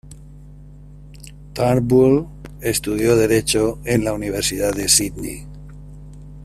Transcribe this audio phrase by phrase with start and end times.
[1.53, 2.25] Turnbull
[2.59, 5.45] estudió derecho en la Universidad de Sídney.